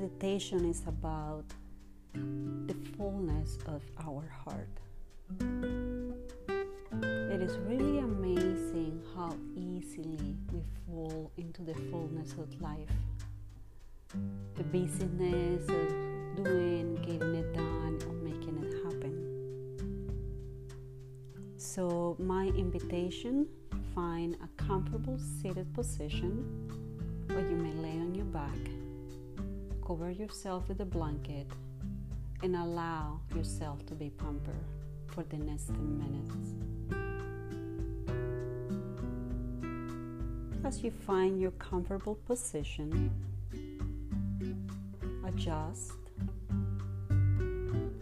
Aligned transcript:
meditation 0.00 0.64
is 0.64 0.82
about 0.86 1.44
the 2.14 2.74
fullness 2.96 3.58
of 3.66 3.82
our 4.06 4.26
heart. 4.44 4.80
It 7.02 7.42
is 7.42 7.58
really 7.58 7.98
amazing 7.98 9.02
how 9.14 9.34
easily 9.54 10.38
we 10.52 10.62
fall 10.86 11.30
into 11.36 11.60
the 11.62 11.74
fullness 11.90 12.32
of 12.32 12.48
life. 12.62 12.88
The 14.54 14.64
busyness 14.64 15.68
of 15.68 16.44
doing, 16.44 16.94
getting 17.06 17.34
it 17.34 17.52
done, 17.52 17.98
or 18.06 18.14
making 18.14 18.56
it 18.64 18.72
happen. 18.84 19.14
So, 21.58 22.16
my 22.18 22.46
invitation 22.46 23.46
find 23.94 24.38
a 24.42 24.48
comfortable 24.62 25.18
seated 25.18 25.74
position 25.74 26.42
where 27.26 27.46
you 27.46 27.56
may 27.56 27.72
lay 27.74 27.98
on 28.00 28.14
your 28.14 28.24
back, 28.26 28.79
cover 29.90 30.12
yourself 30.12 30.68
with 30.68 30.80
a 30.80 30.84
blanket, 30.84 31.48
and 32.44 32.54
allow 32.54 33.18
yourself 33.34 33.84
to 33.84 33.92
be 33.92 34.08
pampered 34.08 34.54
for 35.08 35.24
the 35.24 35.36
next 35.36 35.66
10 35.66 35.98
minutes. 35.98 36.36
As 40.64 40.84
you 40.84 40.92
find 40.92 41.40
your 41.40 41.50
comfortable 41.52 42.14
position, 42.24 43.10
adjust 45.26 45.94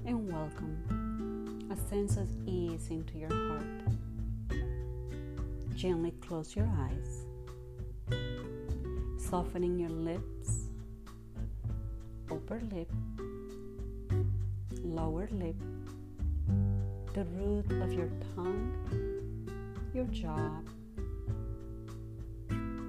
and 0.05 0.31
welcome 0.31 1.69
a 1.71 1.77
sense 1.89 2.19
of 2.19 2.29
ease 2.47 2.89
into 2.91 3.17
your 3.17 3.33
heart. 3.33 3.65
Gently 5.75 6.13
close 6.21 6.55
your 6.55 6.69
eyes, 6.87 7.25
softening 9.17 9.79
your 9.79 9.89
lips, 9.89 10.58
upper 12.51 12.65
lip, 12.75 12.91
lower 14.83 15.29
lip, 15.33 15.57
the 17.13 17.25
root 17.37 17.71
of 17.83 17.93
your 17.93 18.09
tongue, 18.35 18.73
your 19.93 20.07
jaw, 20.07 20.51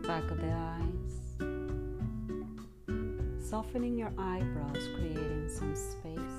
back 0.07 0.23
of 0.31 0.37
the 0.37 0.49
eyes, 0.49 1.19
softening 3.49 3.97
your 3.97 4.13
eyebrows, 4.17 4.87
creating 4.95 5.49
some 5.49 5.75
space. 5.75 6.37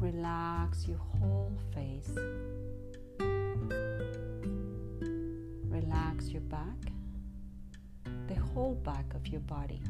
Relax 0.00 0.88
your 0.88 0.98
whole 0.98 1.52
face. 1.72 2.10
Relax 5.68 6.28
your 6.30 6.42
back, 6.42 6.90
the 8.26 8.34
whole 8.34 8.74
back 8.82 9.14
of 9.14 9.28
your 9.28 9.40
body, 9.42 9.80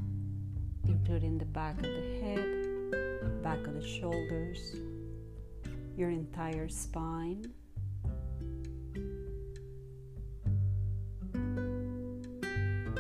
including 0.88 1.38
the 1.38 1.44
back 1.44 1.77
of 1.77 1.82
the 1.82 2.20
head, 2.22 3.42
back 3.42 3.66
of 3.66 3.74
the 3.74 3.86
shoulders, 3.86 4.77
your 5.96 6.10
entire 6.10 6.68
spine 6.68 7.44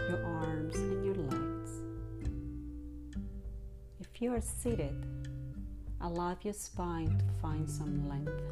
your 0.08 0.24
arms 0.24 0.74
and 0.76 1.04
your 1.04 1.14
legs. 1.14 1.70
If 4.00 4.20
you 4.20 4.32
are 4.32 4.40
seated, 4.40 4.94
allow 6.00 6.36
your 6.42 6.52
spine 6.52 7.18
to 7.18 7.40
find 7.40 7.68
some 7.68 8.08
length 8.08 8.42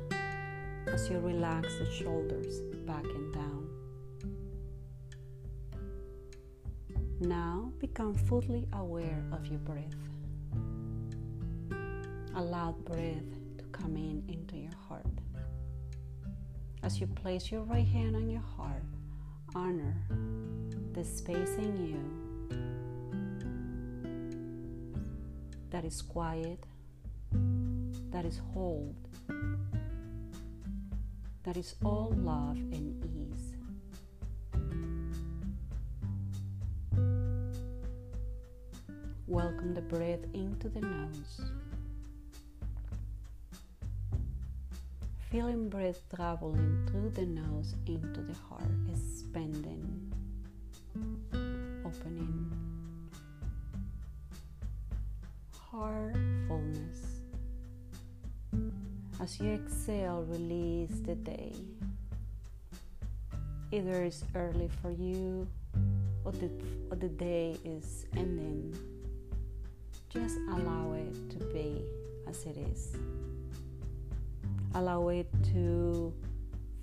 as 0.86 1.08
you 1.08 1.18
relax 1.18 1.68
the 1.78 1.90
shoulders 1.90 2.60
back 2.86 3.04
and 3.04 3.34
down. 3.34 3.61
Now 7.22 7.70
become 7.78 8.14
fully 8.16 8.66
aware 8.72 9.22
of 9.30 9.46
your 9.46 9.60
breath. 9.60 9.94
Allow 12.34 12.72
breath 12.84 13.22
to 13.58 13.64
come 13.70 13.96
in 13.96 14.24
into 14.26 14.56
your 14.56 14.74
heart. 14.88 15.06
As 16.82 17.00
you 17.00 17.06
place 17.06 17.52
your 17.52 17.60
right 17.60 17.86
hand 17.86 18.16
on 18.16 18.28
your 18.28 18.42
heart, 18.42 18.82
honor 19.54 19.96
the 20.94 21.04
space 21.04 21.54
in 21.58 21.86
you 21.86 22.58
that 25.70 25.84
is 25.84 26.02
quiet, 26.02 26.66
that 28.10 28.24
is 28.24 28.40
hold, 28.52 28.96
that 31.44 31.56
is 31.56 31.76
all 31.84 32.12
love 32.16 32.56
and 32.56 33.04
ease. 33.04 33.21
Welcome 39.32 39.72
the 39.72 39.80
breath 39.80 40.26
into 40.34 40.68
the 40.68 40.82
nose. 40.82 41.40
Feeling 45.30 45.70
breath 45.70 46.02
traveling 46.14 46.86
through 46.90 47.08
the 47.14 47.24
nose 47.24 47.74
into 47.86 48.20
the 48.20 48.34
heart, 48.46 48.68
expanding, 48.92 50.12
opening 51.82 52.52
heartfulness. 55.70 57.22
As 59.18 59.40
you 59.40 59.54
exhale, 59.54 60.26
release 60.28 61.00
the 61.06 61.14
day. 61.14 61.54
Either 63.70 64.02
it's 64.02 64.24
early 64.34 64.68
for 64.82 64.90
you 64.90 65.48
or 66.22 66.32
the, 66.32 66.50
or 66.90 66.96
the 66.96 67.08
day 67.08 67.56
is 67.64 68.04
ending. 68.14 68.76
Just 70.12 70.36
allow 70.50 70.92
it 70.92 71.30
to 71.30 71.38
be 71.54 71.82
as 72.28 72.44
it 72.44 72.58
is. 72.58 72.92
Allow 74.74 75.08
it 75.08 75.26
to 75.54 76.12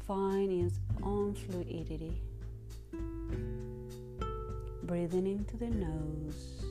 find 0.07 0.65
its 0.65 0.79
own 1.03 1.35
fluidity. 1.35 2.21
Breathing 4.83 5.27
into 5.27 5.57
the 5.57 5.69
nose 5.69 6.63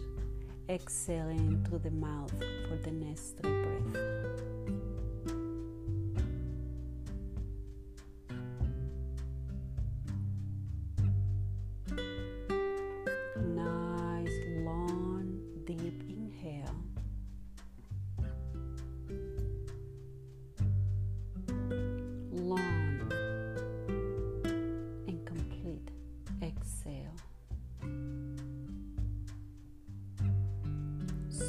exhaling 0.69 1.65
through 1.69 1.79
the 1.79 1.91
mouth 1.93 2.33
for 2.69 2.77
the 2.83 2.91
next 2.91 3.39
three 3.39 3.63
breaths. 3.63 4.18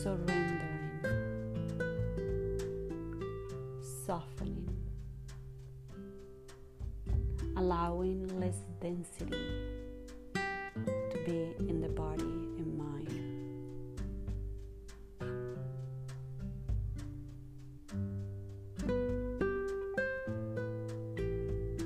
Surrendering, 0.01 1.01
softening, 4.05 4.69
allowing 7.57 8.39
less 8.39 8.63
density 8.79 9.35
to 10.33 11.17
be 11.25 11.53
in 11.67 11.81
the 11.81 11.89
body 11.89 12.23
and 12.23 12.77
mind. 12.77 13.09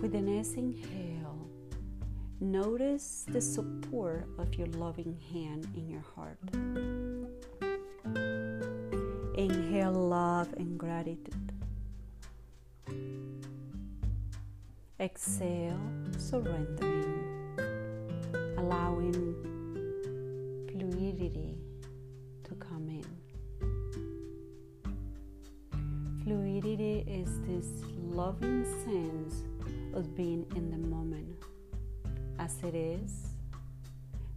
With 0.04 0.13
an 0.13 0.25
next 0.25 0.54
inhale, 0.54 1.50
notice 2.39 3.25
the 3.27 3.42
support 3.42 4.27
of 4.38 4.54
your 4.54 4.68
loving 4.68 5.18
hand 5.31 5.68
in 5.75 5.89
your 5.89 6.04
heart. 6.16 6.38
Inhale 9.35 9.91
love 9.91 10.53
and 10.57 10.77
gratitude. 10.77 11.51
Exhale, 15.00 15.80
surrendering, 16.19 17.50
allowing 18.59 19.33
fluidity 20.71 21.56
to 22.44 22.53
come 22.53 22.88
in. 22.89 23.06
Fluidity 26.24 27.03
is 27.07 27.39
this 27.47 27.83
loving 27.97 28.63
sense 28.85 29.45
of 29.95 30.15
being 30.15 30.45
in 30.56 30.69
the 30.69 30.77
moment 30.77 31.44
as 32.38 32.56
it 32.62 32.75
is, 32.75 33.30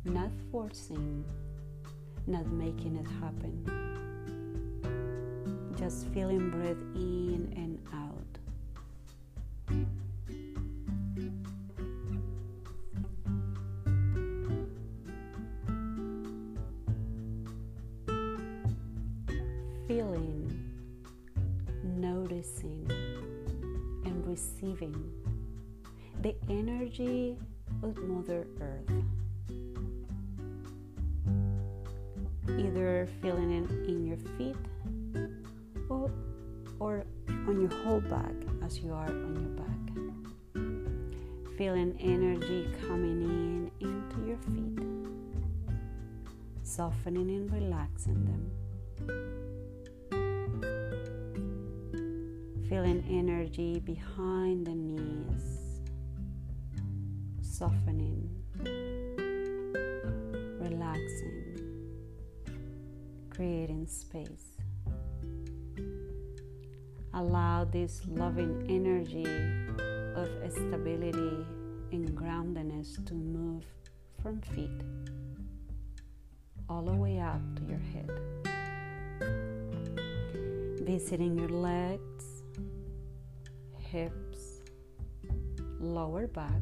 not 0.07 0.31
forcing, 0.51 1.23
not 2.27 2.47
making 2.47 2.97
it 2.97 3.07
happen 3.21 3.96
just 5.87 6.09
feeling 6.09 6.51
breath 6.51 6.77
in 6.97 7.53
and 7.55 7.79
out. 7.95 8.21
feeling, 19.87 20.73
noticing, 21.85 22.91
and 24.05 24.27
receiving 24.27 25.09
the 26.23 26.35
energy 26.49 27.37
of 27.85 27.97
Mother 27.99 28.45
Earth. 28.61 28.91
Either 32.59 33.09
feeling 33.23 33.53
it 33.53 33.71
in 33.89 34.05
your 34.05 34.19
feet 34.37 34.57
or 36.79 37.05
on 37.49 37.61
your 37.61 37.71
whole 37.83 38.01
back 38.01 38.35
as 38.65 38.79
you 38.79 38.93
are 38.93 39.09
on 39.09 39.37
your 39.37 39.51
back. 39.63 39.85
Feeling 41.57 41.97
energy 42.01 42.69
coming 42.87 43.23
in 43.23 43.71
into 43.81 44.27
your 44.27 44.39
feet, 44.55 44.79
softening 46.63 47.31
and 47.31 47.53
relaxing 47.53 48.25
them. 48.25 48.51
Feeling 52.69 53.05
energy 53.09 53.79
behind 53.79 54.67
the 54.67 54.75
knees 54.75 55.57
softening, 57.57 58.29
relaxing, 60.61 61.57
creating 63.31 63.87
space. 63.87 64.46
Allow 67.17 67.65
this 67.65 68.03
loving 68.09 68.67
energy 68.69 69.25
of 70.15 70.29
stability 70.53 71.47
and 71.91 72.11
groundedness 72.11 73.03
to 73.07 73.15
move 73.15 73.65
from 74.23 74.43
feet 74.43 74.83
all 76.69 76.83
the 76.83 76.93
way 76.93 77.19
up 77.19 77.41
to 77.57 77.63
your 77.65 77.79
head. 77.79 78.11
Visiting 80.85 81.39
your 81.39 81.49
legs, 81.49 82.25
hips, 83.79 84.61
lower 85.81 86.27
back, 86.27 86.61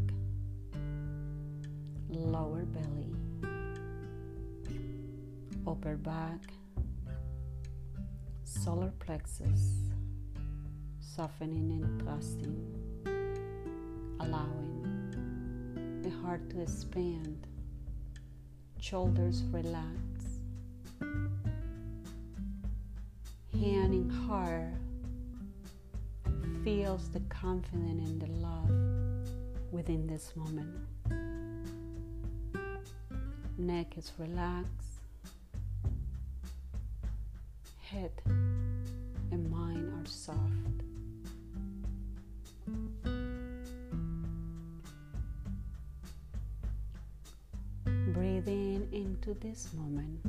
lower 2.08 2.64
belly, 2.64 3.12
upper 5.66 5.96
back, 5.96 6.52
solar 8.44 8.92
plexus, 9.00 9.83
softening 11.14 11.70
and 11.70 12.00
trusting, 12.02 12.58
allowing 14.18 16.00
the 16.02 16.10
heart 16.10 16.50
to 16.50 16.60
expand, 16.60 17.46
shoulders 18.80 19.44
relax, 19.52 20.00
hand 23.52 23.94
in 23.94 24.10
heart 24.26 24.74
feels 26.64 27.08
the 27.10 27.20
confidence 27.28 28.10
and 28.10 28.20
the 28.20 28.26
love 28.40 28.70
within 29.70 30.08
this 30.08 30.34
moment. 30.34 30.74
Neck 33.56 33.96
is 33.96 34.10
relaxed, 34.18 34.83
Breathing 48.44 48.88
into 48.92 49.34
this 49.34 49.68
moment. 49.72 50.20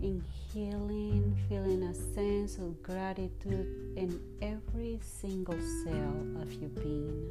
Inhaling, 0.00 1.36
feeling 1.48 1.82
a 1.82 1.94
sense 1.94 2.56
of 2.56 2.82
gratitude 2.82 3.92
in 3.96 4.20
every 4.40 5.00
single 5.02 5.58
cell 5.84 6.40
of 6.40 6.52
your 6.54 6.70
being. 6.70 7.30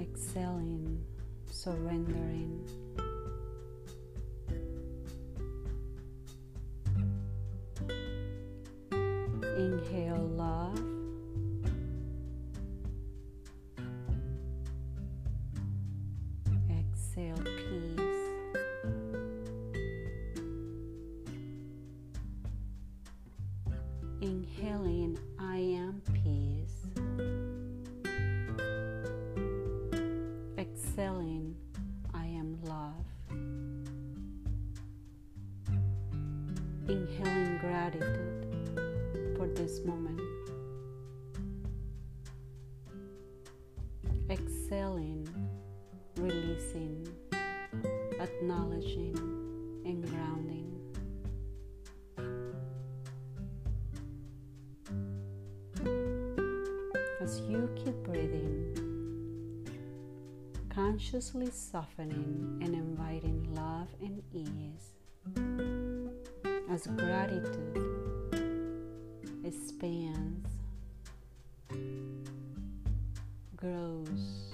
Exhaling, 0.00 1.04
surrendering. 1.52 2.85
Exhale 17.16 17.44
peace. 17.44 18.00
Inhaling, 24.20 25.18
I 25.38 25.56
am 25.56 26.02
peace. 26.12 26.88
Exhaling, 30.58 31.56
I 32.12 32.26
am 32.26 32.58
love. 32.64 33.06
Inhaling 36.86 37.58
gratitude 37.58 38.46
for 39.38 39.46
this 39.48 39.80
moment. 39.86 40.25
Consciously 60.76 61.48
softening 61.50 62.60
and 62.62 62.74
inviting 62.74 63.48
love 63.54 63.88
and 64.02 64.22
ease, 64.34 64.92
as 66.70 66.86
gratitude 66.88 67.78
expands, 69.42 70.50
grows, 73.56 74.52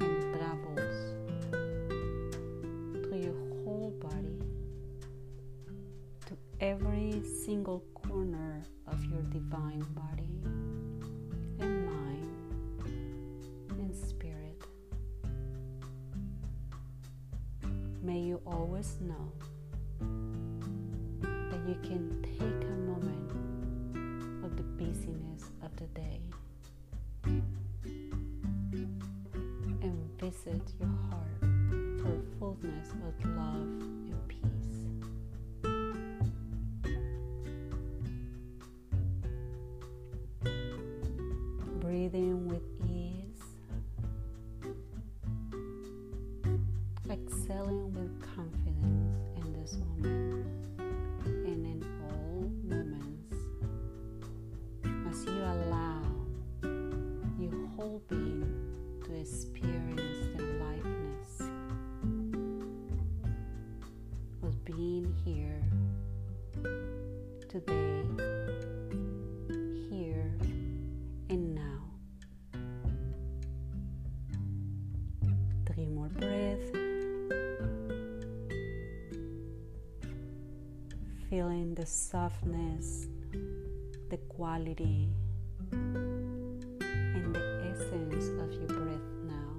and 0.00 0.22
travels 0.32 1.14
through 3.04 3.20
your 3.20 3.36
whole 3.64 3.94
body 4.00 4.38
to 6.24 6.34
every 6.62 7.22
single 7.44 7.84
corner 7.92 8.62
of 8.86 9.04
your 9.04 9.20
divine 9.24 9.84
body 9.94 10.40
always 18.82 19.00
know 19.00 19.32
that 21.20 21.60
you 21.68 21.76
can 21.84 22.20
take 22.22 22.68
a 22.68 22.76
moment 22.90 23.30
of 24.44 24.56
the 24.56 24.62
busyness 24.62 25.44
of 25.62 25.70
the 25.76 25.86
day 25.94 26.20
and 29.82 30.20
visit 30.20 30.62
your 30.80 30.96
heart 31.10 31.40
for 32.00 32.22
fullness 32.40 32.88
of 32.90 33.24
love 33.36 33.68
and 34.10 34.28
peace. 34.28 34.61
The 81.82 81.88
softness, 81.88 83.08
the 84.08 84.16
quality, 84.28 85.08
and 85.72 87.34
the 87.34 87.74
essence 87.74 88.28
of 88.40 88.52
your 88.52 88.68
breath 88.68 89.10
now. 89.26 89.52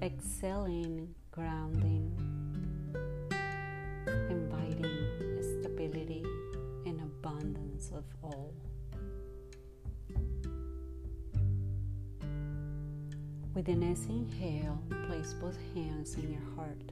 Exhaling, 0.00 1.14
grounding, 1.30 2.10
inviting 4.30 4.96
stability 5.60 6.24
and 6.86 6.98
abundance 7.02 7.90
of 7.94 8.04
all. 8.22 8.54
With 13.52 13.66
the 13.66 13.74
next 13.74 14.06
inhale, 14.06 14.82
place 15.06 15.34
both 15.34 15.58
hands 15.74 16.14
in 16.14 16.32
your 16.32 16.56
heart. 16.56 16.91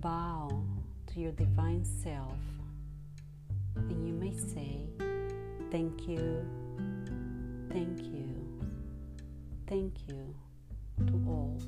Bow 0.00 0.62
to 1.08 1.20
your 1.20 1.32
divine 1.32 1.84
self, 1.84 2.38
and 3.74 4.06
you 4.06 4.14
may 4.14 4.32
say, 4.32 4.86
Thank 5.72 6.06
you, 6.06 6.46
thank 7.68 8.04
you, 8.04 8.60
thank 9.66 9.94
you 10.06 10.32
to 11.04 11.12
all. 11.26 11.60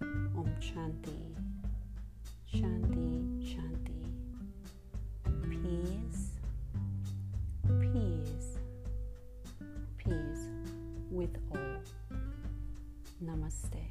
Om 0.00 0.50
Shanti, 0.60 1.20
Shanti, 2.50 3.52
Shanti. 3.52 4.00
Peace, 5.50 6.30
peace, 7.80 8.56
peace 9.98 10.48
with 11.10 11.36
all. 11.50 12.16
Namaste. 13.22 13.84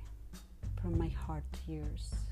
From 0.81 0.97
my 0.97 1.09
heart 1.09 1.43
to 1.65 1.73
yours. 1.73 2.22